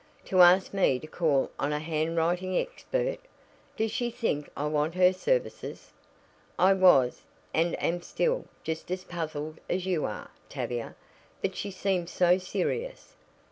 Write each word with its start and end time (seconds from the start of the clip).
"To 0.25 0.41
ask 0.41 0.73
me 0.73 0.97
to 0.97 1.05
call 1.05 1.51
on 1.59 1.71
a 1.71 1.77
handwriting 1.77 2.57
expert! 2.57 3.19
Does 3.77 3.91
she 3.91 4.09
think 4.09 4.49
I 4.57 4.65
want 4.65 4.95
her 4.95 5.13
services?" 5.13 5.91
"I 6.57 6.73
was, 6.73 7.21
and 7.53 7.79
am 7.79 8.01
still, 8.01 8.45
just 8.63 8.89
as 8.89 9.03
puzzled 9.03 9.59
as 9.69 9.85
you 9.85 10.05
are, 10.05 10.31
Tavia; 10.49 10.95
but 11.43 11.55
she 11.55 11.69
seemed 11.69 12.09
so 12.09 12.39
serious. 12.39 13.13